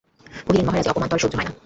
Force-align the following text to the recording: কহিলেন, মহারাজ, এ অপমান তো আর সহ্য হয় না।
কহিলেন, 0.45 0.65
মহারাজ, 0.65 0.85
এ 0.87 0.91
অপমান 0.91 1.07
তো 1.09 1.15
আর 1.15 1.21
সহ্য 1.23 1.35
হয় 1.37 1.47
না। 1.47 1.53